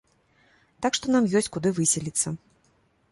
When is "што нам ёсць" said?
0.99-1.49